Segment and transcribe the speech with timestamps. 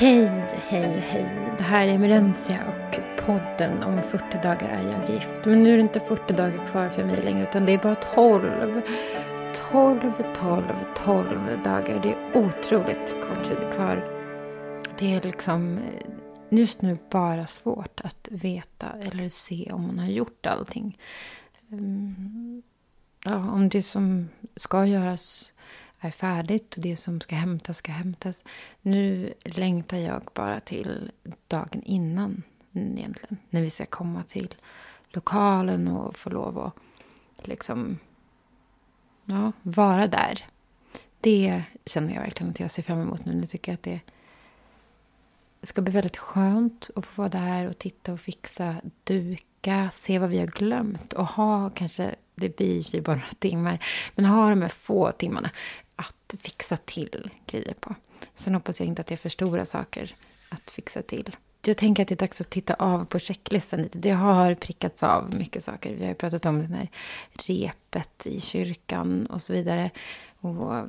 [0.00, 0.30] Hej,
[0.68, 1.54] hej, hej.
[1.58, 5.44] Det här är Emerentia och podden om 40 dagar är jag gift.
[5.44, 7.94] Men nu är det inte 40 dagar kvar för mig längre utan det är bara
[7.94, 8.82] 12.
[9.70, 10.62] 12, 12,
[11.04, 12.00] 12 dagar.
[12.02, 14.04] Det är otroligt kort tid kvar.
[14.98, 20.08] Det är liksom eh, just nu bara svårt att veta eller se om man har
[20.08, 20.98] gjort allting.
[21.72, 22.62] Mm,
[23.24, 25.52] Ja, om det som ska göras
[26.00, 28.44] är färdigt och det som ska hämtas ska hämtas.
[28.82, 31.10] Nu längtar jag bara till
[31.48, 33.38] dagen innan mm, egentligen.
[33.50, 34.54] När vi ska komma till
[35.08, 37.98] lokalen och få lov att liksom
[39.24, 40.46] ja, vara där.
[41.20, 43.34] Det känner jag verkligen att jag ser fram emot nu.
[43.34, 44.00] Nu tycker jag att det
[45.62, 50.30] ska bli väldigt skönt att få vara där och titta och fixa, duka, se vad
[50.30, 54.62] vi har glömt och ha kanske, det blir ju bara några timmar, men ha de
[54.62, 55.50] här få timmarna
[55.98, 57.94] att fixa till grejer på.
[58.34, 60.14] Sen hoppas jag inte att det är för stora saker
[60.48, 61.36] att fixa till.
[61.64, 63.98] Jag tänker att det är dags att titta av på checklistan lite.
[63.98, 65.94] Det har prickats av mycket saker.
[65.94, 66.88] Vi har ju pratat om det här
[67.32, 69.90] repet i kyrkan och så vidare.
[70.40, 70.88] Och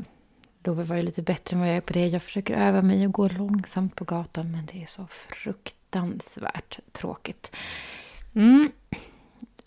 [0.64, 2.08] Love var ju lite bättre än vad jag är på det.
[2.08, 7.56] Jag försöker öva mig och gå långsamt på gatan, men det är så fruktansvärt tråkigt.
[8.36, 8.72] Mm.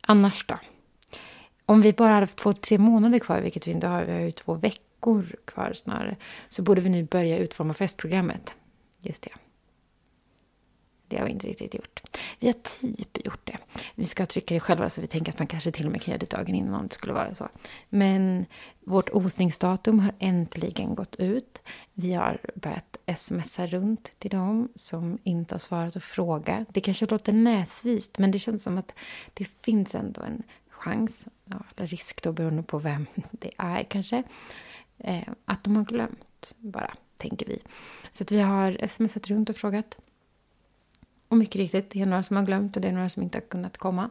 [0.00, 0.58] Annars då?
[1.66, 4.20] Om vi bara hade haft två, tre månader kvar, vilket vi inte har, vi har
[4.20, 4.91] ju två veckor
[5.44, 6.16] kvar snarare,
[6.48, 8.54] så borde vi nu börja utforma festprogrammet.
[9.00, 9.30] Just det.
[11.08, 12.02] Det har vi inte riktigt gjort.
[12.40, 13.58] Vi har typ gjort det.
[13.94, 16.12] Vi ska trycka det själva så vi tänker att man kanske till och med kan
[16.12, 17.48] göra det dagen innan om det skulle vara så.
[17.88, 18.46] Men
[18.80, 21.62] vårt osningsdatum har äntligen gått ut.
[21.94, 26.66] Vi har börjat smsa runt till dem som inte har svarat och fråga.
[26.70, 28.94] Det kanske låter näsvist men det känns som att
[29.34, 34.22] det finns ändå en chans, ja, eller risk då beroende på vem det är kanske,
[35.02, 37.62] eh, att de har glömt bara, tänker vi.
[38.10, 39.98] Så att vi har smsat runt och frågat.
[41.28, 43.38] Och mycket riktigt, det är några som har glömt och det är några som inte
[43.38, 44.10] har kunnat komma.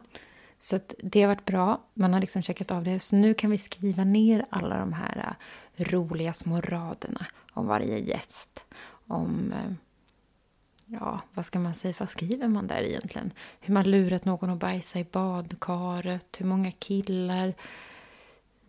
[0.62, 1.80] Så att det har varit bra.
[1.94, 2.98] Man har liksom checkat av det.
[2.98, 5.36] Så nu kan vi skriva ner alla de här
[5.78, 8.64] uh, roliga små raderna om varje gäst.
[9.06, 9.74] Om, uh,
[10.86, 13.32] ja, vad ska man säga, vad skriver man där egentligen?
[13.60, 17.54] Hur man lurat någon att bajsa i badkaret, hur många killar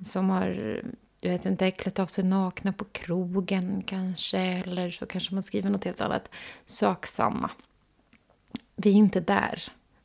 [0.06, 0.82] som har,
[1.24, 4.40] jag vet inte, klätt av sig nakna på krogen kanske.
[4.40, 6.30] Eller så kanske man skriver något helt annat.
[6.66, 7.50] Sak samma
[8.76, 9.64] vi är inte där.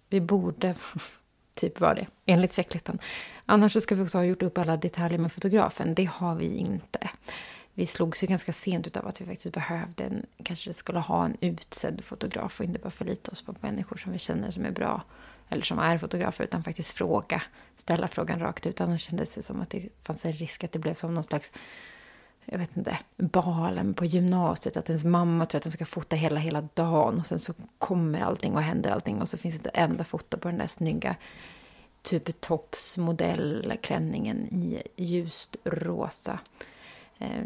[0.08, 0.74] Vi borde
[1.54, 2.98] typ vara det, enligt checklistan.
[3.46, 5.94] Annars så ska vi också ha gjort upp alla detaljer med fotografen.
[5.94, 7.10] Det har vi inte.
[7.74, 11.36] Vi slogs ju ganska sent av att vi faktiskt behövde en, kanske skulle ha en
[11.40, 15.02] utsedd fotograf och inte bara förlita oss på människor som vi känner som är bra
[15.48, 17.42] eller som är fotografer, utan faktiskt fråga,
[17.76, 18.80] ställa frågan rakt ut.
[18.80, 21.50] Annars kändes det som att det fanns en risk att det blev som någon slags
[22.50, 24.76] jag vet inte, balen på gymnasiet.
[24.76, 27.18] Att ens mamma tror att den ska fota hela, hela dagen.
[27.18, 29.22] Och sen så kommer allting och händer allting.
[29.22, 31.16] Och så finns det inte enda foto på den där snygga
[32.02, 36.38] typ topsmodellklänningen i ljust rosa.
[37.18, 37.44] Eh,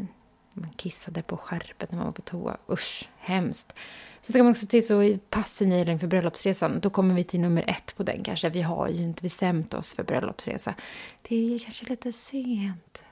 [0.52, 2.56] man kissade på skärpet när man var på toa.
[2.70, 3.74] Usch, hemskt.
[4.22, 6.80] Sen ska man också titta så i passen för bröllopsresan.
[6.80, 8.48] Då kommer vi till nummer ett på den kanske.
[8.48, 10.74] Vi har ju inte bestämt oss för bröllopsresa.
[11.22, 13.02] Det är kanske lite sent.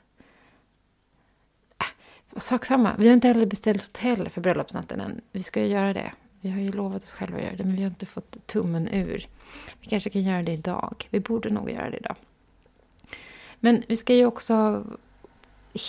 [1.76, 2.96] Ah, sak samma.
[2.98, 5.20] Vi har inte heller beställt hotell för bröllopsnatten än.
[5.32, 6.12] Vi ska ju göra det.
[6.40, 8.88] Vi har ju lovat oss själva att göra det, men vi har inte fått tummen
[8.88, 9.28] ur.
[9.80, 11.08] Vi kanske kan göra det idag.
[11.10, 12.16] Vi borde nog göra det idag.
[13.60, 14.84] Men vi ska ju också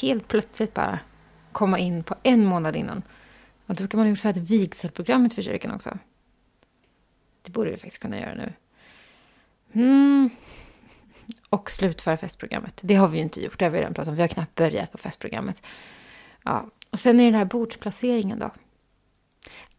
[0.02, 1.00] helt plötsligt bara
[1.52, 3.04] komma in på en månad innan.
[3.72, 5.98] Och då ska man ha gjort färdigt vigselprogrammet för kyrkan också.
[7.42, 8.54] Det borde vi faktiskt kunna göra nu.
[9.74, 10.30] Mm.
[11.50, 12.80] och slutföra festprogrammet.
[12.84, 14.16] Det har vi ju inte gjort, det har vi redan pratat om.
[14.16, 15.62] Vi har knappt börjat på festprogrammet.
[16.44, 16.70] Ja.
[16.90, 18.52] Och sen är det den här bordsplaceringen då.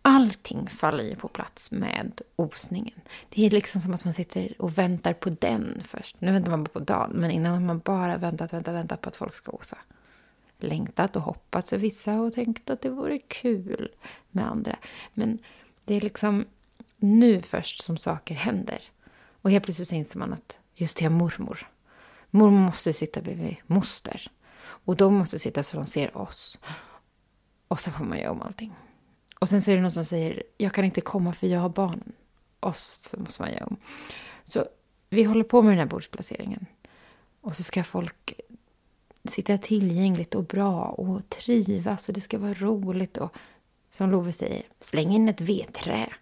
[0.02, 3.00] Allting faller ju på plats med osningen.
[3.28, 6.20] Det är liksom som att man sitter och väntar på den först.
[6.20, 9.08] Nu väntar man bara på dagen, men innan har man bara väntat, väntat, väntat på
[9.08, 9.78] att folk ska osa.
[10.62, 13.88] Längtat och hoppats för vissa och tänkt att det vore kul
[14.30, 14.78] med andra.
[15.14, 15.38] Men
[15.84, 16.44] det är liksom
[16.96, 18.82] nu först som saker händer.
[19.42, 21.68] Och helt plötsligt så inser man att just det, mormor.
[22.30, 24.30] Mormor måste sitta bredvid moster.
[24.62, 26.58] Och de måste sitta så de ser oss.
[27.68, 28.74] Och så får man göra om allting.
[29.38, 31.68] Och sen så är det någon som säger, jag kan inte komma för jag har
[31.68, 32.12] barnen.
[32.60, 33.76] Och så måste man göra om.
[34.44, 34.66] Så
[35.08, 36.66] vi håller på med den här bordsplaceringen.
[37.40, 38.32] Och så ska folk
[39.24, 43.16] sitta tillgängligt och bra och trivas och det ska vara roligt.
[43.16, 43.36] Och
[43.90, 46.12] som Love säger, släng in ett vedträ.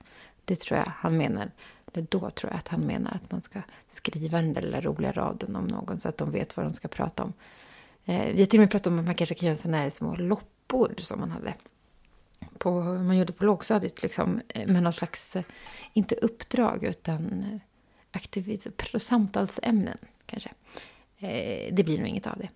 [0.44, 1.50] Det tror jag han menar.
[1.92, 5.12] Eller då tror jag att han menar att man ska skriva den där lilla roliga
[5.12, 7.32] raden om någon så att de vet vad de ska prata om.
[8.04, 9.90] Eh, vi har till och med pratat om att man kanske kan göra sådana här
[9.90, 11.54] små loppor som man hade
[12.60, 15.42] på, man gjorde på lågstadiet, liksom, eh, med någon slags, eh,
[15.92, 17.60] inte uppdrag, utan eh,
[18.10, 18.66] aktivit,
[18.98, 20.50] samtalsämnen kanske.
[21.72, 22.48] Det blir nog inget av det.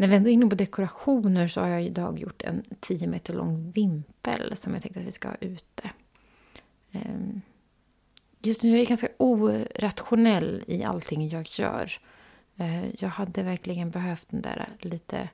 [0.00, 3.34] När vi ändå är inne på dekorationer så har jag idag gjort en 10 meter
[3.34, 5.90] lång vimpel som jag tänkte att vi ska ha ute.
[6.92, 7.40] Ehm,
[8.42, 11.92] just nu är jag ganska orationell i allting jag gör.
[12.56, 15.28] Eh, jag hade verkligen behövt den där lite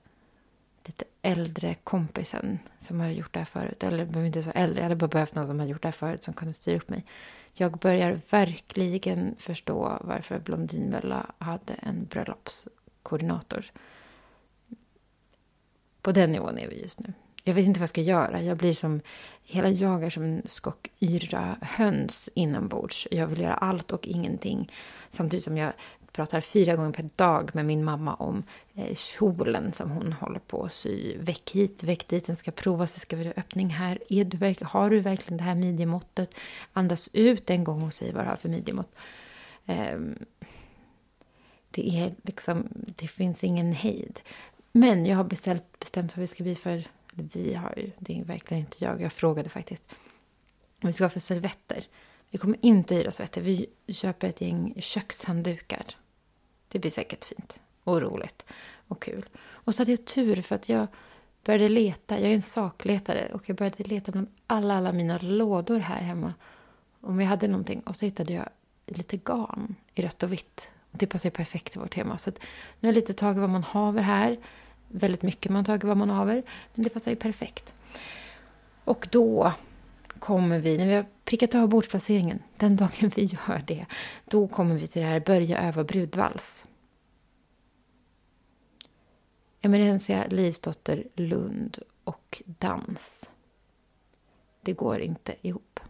[0.87, 3.83] lite äldre kompisen som har gjort det här förut.
[3.83, 6.25] Eller inte så äldre, jag hade bara behövt någon som har gjort det här förut
[6.25, 7.05] som kunde styra upp mig.
[7.53, 13.65] Jag börjar verkligen förstå varför Blondinbella hade en bröllopskoordinator.
[16.05, 17.13] På den nivån är vi just nu.
[17.45, 18.43] Jag vet inte vad jag ska göra.
[18.43, 19.01] Jag blir som,
[19.43, 23.09] hela jag är som en skock yra höns inombords.
[23.11, 24.73] Jag vill göra allt och ingenting.
[25.11, 25.73] Samtidigt som jag
[26.13, 28.43] pratar fyra gånger per dag med min mamma om
[28.75, 31.17] eh, kjolen som hon håller på att sy.
[31.19, 33.99] Väck hit, väck dit, den ska provas, det ska vara öppning här.
[34.09, 36.35] Är du, har du verkligen det här midjemåttet?
[36.73, 38.95] Andas ut en gång och säg vad du har för midjemått.
[39.67, 40.19] Ehm,
[41.71, 44.21] det är liksom, det finns ingen hejd.
[44.77, 48.25] Men jag har beställt, bestämt vad vi ska bli för, vi har ju, det är
[48.25, 49.83] verkligen inte jag, jag frågade faktiskt.
[50.81, 51.87] Vi ska ha för servetter.
[52.31, 55.87] Vi kommer inte hyra servetter, vi köper ett gäng kökshanddukar.
[56.69, 58.47] Det blir säkert fint och roligt
[58.89, 59.29] och kul.
[59.39, 60.87] Och så hade jag tur för att jag
[61.45, 62.21] började leta.
[62.21, 66.35] Jag är en sakletare och jag började leta bland alla, alla mina lådor här hemma.
[67.01, 67.81] Om jag hade någonting.
[67.81, 68.49] Och så hittade jag
[68.87, 70.71] lite garn i rött och vitt.
[70.91, 72.19] Och det passar ju perfekt till vårt tema.
[72.19, 72.37] Så nu
[72.81, 74.39] har jag lite tagit vad man haver här.
[74.97, 76.43] Väldigt mycket man tagit vad man haver.
[76.75, 77.75] Men det passar ju perfekt.
[78.85, 79.53] Och då
[80.19, 83.87] kommer vi, när vi har prickat av bordsplaceringen, den dagen vi gör det,
[84.25, 86.65] då kommer vi till det här börja öva brudvals.
[89.61, 93.31] Emerencia Livsdotter Lund och dans.
[94.61, 95.81] Det går inte ihop.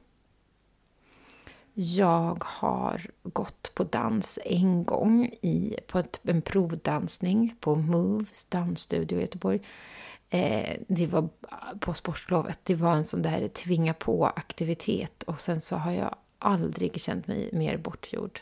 [1.77, 9.19] Jag har gått på dans en gång i, på ett, en provdansning på Moves dansstudio
[9.19, 9.61] i Göteborg.
[10.31, 11.29] Eh, det var
[11.81, 12.59] på sportlovet.
[12.63, 17.51] Det var en sån där tvinga på-aktivitet och sen så har jag aldrig känt mig
[17.53, 18.41] mer bortgjord.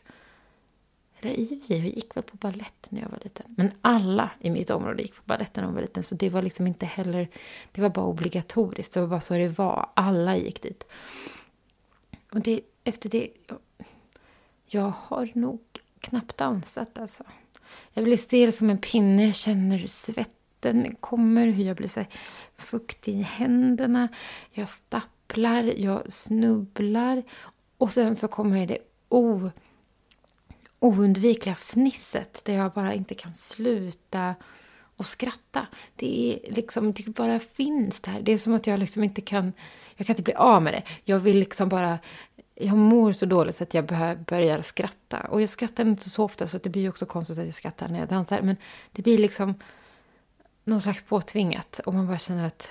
[1.20, 3.46] Eller i och jag gick väl på ballett när jag var liten.
[3.56, 6.02] Men alla i mitt område gick på ballett när de var liten.
[6.02, 7.28] Så det var liksom inte heller,
[7.73, 8.95] det var bara obligatoriskt.
[8.95, 9.90] Det var bara så det var.
[9.95, 10.85] Alla gick dit.
[12.33, 13.59] Och det, efter det, jag,
[14.67, 15.61] jag har nog
[16.01, 17.25] knappt dansat alltså.
[17.93, 22.05] Jag blir stel som en pinne, jag känner hur svetten kommer, hur jag blir så
[22.57, 24.09] fuktig i händerna.
[24.51, 27.23] Jag stapplar, jag snubblar
[27.79, 29.51] och sen så kommer det o,
[30.79, 34.35] oundvikliga fnisset där jag bara inte kan sluta
[34.97, 35.67] och skratta.
[35.97, 38.21] Det är liksom, det bara finns där.
[38.23, 39.53] Det är som att jag liksom inte kan,
[39.97, 40.83] jag kan inte bli av med det.
[41.05, 41.99] Jag vill liksom bara,
[42.62, 43.87] jag mår så dåligt att jag
[44.26, 45.21] börjar skratta.
[45.21, 47.99] Och jag skrattar inte så ofta så det blir också konstigt att jag skrattar när
[47.99, 48.42] jag dansar.
[48.42, 48.57] Men
[48.92, 49.54] det blir liksom,
[50.64, 52.71] någon slags påtvingat och man bara känner att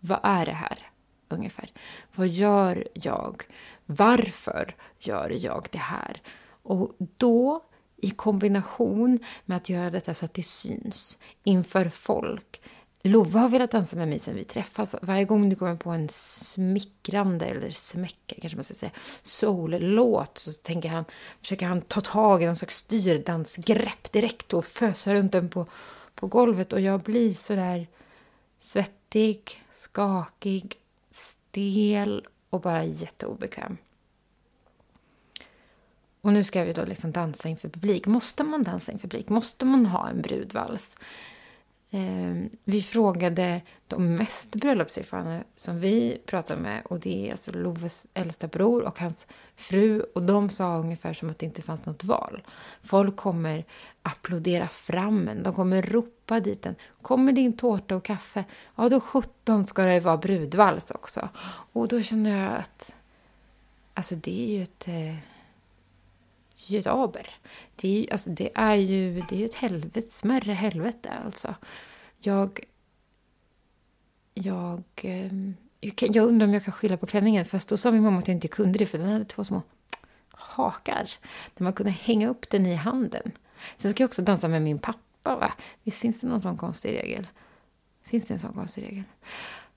[0.00, 0.90] vad är det här
[1.28, 1.70] ungefär?
[2.14, 3.42] Vad gör jag?
[3.86, 6.22] Varför gör jag det här?
[6.62, 7.62] Och då
[7.96, 12.61] i kombination med att göra detta så att det syns inför folk.
[13.04, 14.94] Love har velat dansa med mig sen vi träffas.
[15.02, 18.92] Varje gång du kommer på en smickrande, eller smäcka kanske man ska säga,
[19.22, 21.04] soul-låt så tänker han,
[21.40, 25.66] försöker han ta tag i någon slags styrdansgrepp direkt och fösa runt den på
[26.14, 27.86] på golvet och jag blir sådär
[28.60, 30.74] svettig, skakig,
[31.10, 33.76] stel och bara jätteobekväm.
[36.20, 38.06] Och nu ska vi då liksom dansa inför publik.
[38.06, 39.28] Måste man dansa inför publik?
[39.28, 40.96] Måste man ha en brudvals?
[41.94, 42.34] Eh,
[42.64, 48.46] vi frågade de mest bröllopserfarna som vi pratade med och det är alltså Loves äldsta
[48.46, 52.42] bror och hans fru och de sa ungefär som att det inte fanns något val.
[52.82, 53.64] Folk kommer
[54.02, 56.74] applådera fram en, de kommer ropa dit en.
[57.02, 58.44] Kommer din tårta och kaffe?
[58.76, 61.28] Ja, då 17 ska det vara brudvals också.
[61.72, 62.92] Och då känner jag att
[63.94, 65.31] alltså det är ju ett eh,
[66.66, 67.30] ju ett aber.
[67.76, 71.54] Det är, ju, alltså, det är ju det är ju ett helvete, smärre helvete alltså.
[72.18, 72.60] Jag...
[74.34, 74.82] Jag...
[75.02, 75.54] Ehm,
[75.98, 77.44] jag undrar om jag kan skylla på klänningen.
[77.44, 79.62] Fast då sa min mamma att jag inte kunde det för den hade två små
[80.30, 81.10] hakar.
[81.54, 83.32] Där man kunde hänga upp den i handen.
[83.76, 85.52] Sen ska jag också dansa med min pappa va?
[85.82, 87.28] Visst finns det någon sån konstig regel?
[88.02, 89.04] Finns det en sån konstig regel?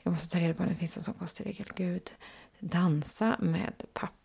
[0.04, 1.68] Jag måste ta reda på om det finns en sån konstig regel.
[1.75, 2.12] Gud.
[2.60, 4.25] Dansa med pappa.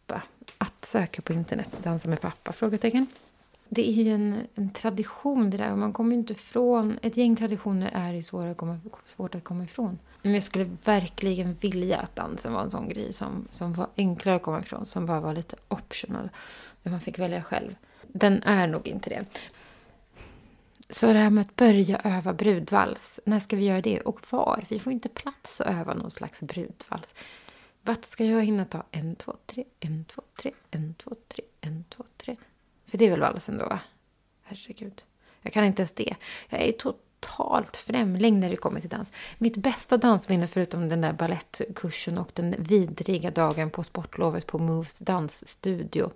[0.58, 1.70] Att söka på internet.
[1.82, 2.52] Dansa med pappa?
[2.52, 3.06] Frågetecken.
[3.68, 5.76] Det är ju en, en tradition det där.
[5.76, 6.98] Man kommer inte ifrån...
[7.02, 9.98] Ett gäng traditioner är ju svårt att komma, svårt att komma ifrån.
[10.22, 14.36] Men jag skulle verkligen vilja att dansen var en sån grej som, som var enklare
[14.36, 14.86] att komma ifrån.
[14.86, 16.30] Som bara var lite optional.
[16.82, 17.74] Där man fick välja själv.
[18.06, 19.24] Den är nog inte det.
[20.90, 23.20] Så det här med att börja öva brudvals.
[23.24, 24.64] När ska vi göra det och var?
[24.68, 27.14] Vi får inte plats att öva någon slags brudvals.
[27.82, 31.84] Vart ska jag hinna ta en, två, tre, en, två, tre, en, två, tre, en,
[31.88, 32.36] två, tre?
[32.86, 33.80] För det är väl valsen då, va?
[34.42, 35.02] Herregud.
[35.42, 36.16] Jag kan inte ens det.
[36.48, 39.10] Jag är totalt främling när det kommer till dans.
[39.38, 44.98] Mitt bästa dansminne, förutom den där ballettkursen och den vidriga dagen på sportlovet på Moves
[44.98, 46.10] dansstudio.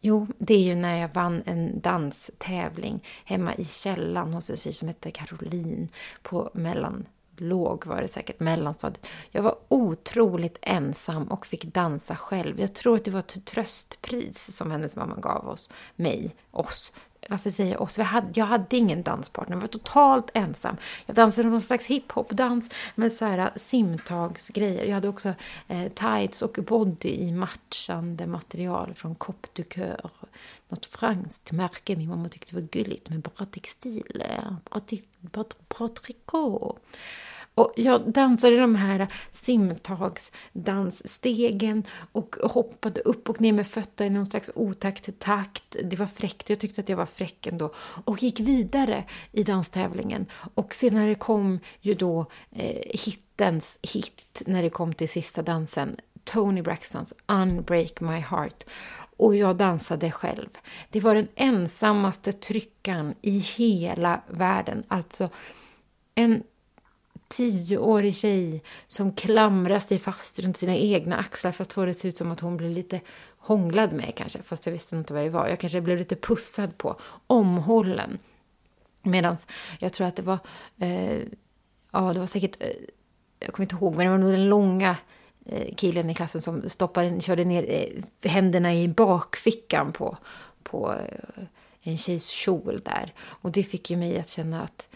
[0.00, 4.72] Jo, det är ju när jag vann en danstävling hemma i källan hos en tjej
[4.72, 5.88] som hette Caroline
[6.22, 7.06] på mellan
[7.40, 9.10] låg var det säkert, mellanstadiet.
[9.30, 12.60] Jag var otroligt ensam och fick dansa själv.
[12.60, 16.92] Jag tror att det var ett tröstpris som hennes mamma gav oss, mig, oss.
[17.30, 17.98] Varför säger jag oss?
[17.98, 20.76] Jag hade, jag hade ingen danspartner, jag var totalt ensam.
[21.06, 24.84] Jag dansade någon slags hiphop-dans med så här äh, simtagsgrejer.
[24.84, 25.34] Jag hade också
[25.68, 30.10] eh, tights och body i matchande material från Cop du Coeur.
[30.68, 31.96] Något franskt märke.
[31.96, 34.80] Min mamma tyckte var gulligt med bra textil, äh, bra,
[35.20, 36.78] bra, bra trikå.
[37.58, 44.26] Och jag dansade de här simtagsdansstegen och hoppade upp och ner med fötterna i någon
[44.26, 45.76] slags otakt takt.
[45.84, 47.74] Det var fräckt, jag tyckte att jag var fräck ändå.
[48.04, 50.26] Och gick vidare i danstävlingen.
[50.54, 55.96] Och senare kom ju då eh, hittens hit när det kom till sista dansen.
[56.24, 58.64] Tony Braxtons Unbreak My Heart.
[59.16, 60.48] Och jag dansade själv.
[60.90, 64.84] Det var den ensammaste tryckan i hela världen.
[64.88, 65.28] Alltså
[66.14, 66.42] en
[67.28, 72.08] tioårig tjej som klamrar sig fast runt sina egna axlar för att få det se
[72.08, 73.00] ut som att hon blir lite
[73.38, 75.48] hånglad med kanske, fast jag visste inte vad det var.
[75.48, 78.18] Jag kanske blev lite pussad på, omhållen.
[79.02, 79.36] Medan
[79.78, 80.38] jag tror att det var,
[80.78, 81.18] eh,
[81.90, 82.68] ja det var säkert, eh,
[83.40, 84.96] jag kommer inte ihåg, men det var nog den långa
[85.46, 90.16] eh, killen i klassen som stoppade, körde ner eh, händerna i bakfickan på,
[90.62, 91.44] på eh,
[91.82, 93.14] en tjejs kjol där.
[93.18, 94.88] Och det fick ju mig att känna att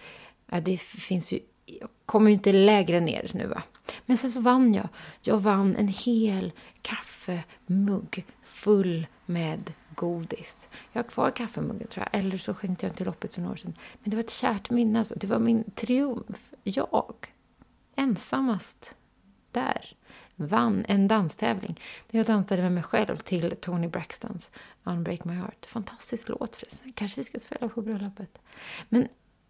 [0.50, 1.40] ja, det finns ju
[1.80, 3.62] jag kommer ju inte lägre ner nu va.
[4.06, 4.88] Men sen så vann jag.
[5.20, 6.52] Jag vann en hel
[6.82, 10.68] kaffemugg full med godis.
[10.92, 13.56] Jag har kvar kaffemuggen tror jag, eller så skänkte jag till loppet för några år
[13.56, 13.74] sedan.
[14.02, 15.14] Men det var ett kärt minne alltså.
[15.14, 16.52] Det var min triumf.
[16.62, 17.14] Jag,
[17.96, 18.96] ensammast
[19.50, 19.96] där,
[20.36, 21.80] vann en danstävling.
[22.10, 24.50] Där jag dansade med mig själv till Tony Braxtons
[24.84, 25.66] Unbreak My Heart.
[25.66, 26.92] Fantastisk låt förresten.
[26.92, 28.38] Kanske vi ska spela på bröllopet.
[28.88, 29.08] Men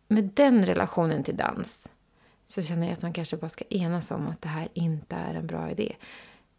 [0.08, 1.90] med den relationen till dans
[2.46, 5.34] så känner jag att man kanske bara ska enas om att det här inte är
[5.34, 5.96] en bra idé.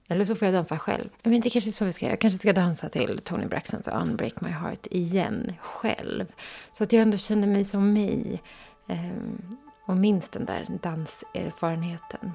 [0.07, 1.09] Eller så får jag dansa själv.
[1.23, 4.41] Men det kanske är så vi ska Jag kanske ska dansa till Tony Braxtons Unbreak
[4.41, 6.25] My Heart igen, själv.
[6.71, 8.41] Så att jag ändå känner mig som mig.
[8.87, 12.31] Ehm, och minns den där danserfarenheten.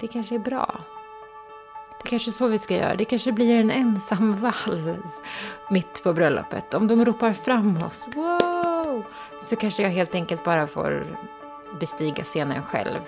[0.00, 0.80] Det kanske är bra.
[2.02, 2.96] Det kanske är så vi ska göra.
[2.96, 5.20] Det kanske blir en ensam vals
[5.70, 6.74] mitt på bröllopet.
[6.74, 9.04] Om de ropar fram oss, wow!
[9.42, 11.18] Så kanske jag helt enkelt bara får
[11.80, 13.00] bestiga scenen själv.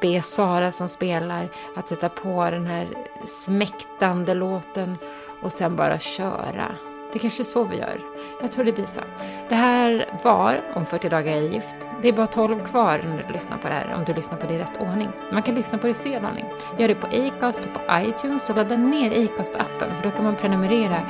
[0.00, 2.88] Be Sara som spelar att sätta på den här
[3.24, 4.98] smäktande låten
[5.42, 6.74] och sen bara köra.
[7.12, 8.00] Det är kanske är så vi gör.
[8.40, 9.00] Jag tror det blir så.
[9.48, 11.76] Det här var Om 40 dagar är gift.
[12.02, 14.46] Det är bara 12 kvar när du lyssnar på det här, om du lyssnar på
[14.46, 15.08] det i rätt ordning.
[15.32, 16.44] Man kan lyssna på det i fel ordning.
[16.78, 20.36] Gör det på Acast och på iTunes och ladda ner Acast-appen för då kan man
[20.36, 21.02] prenumerera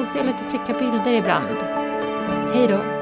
[0.00, 1.56] och se lite fräcka bilder ibland.
[2.54, 3.01] Hej då!